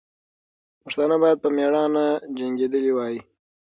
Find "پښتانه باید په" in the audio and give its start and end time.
0.81-1.49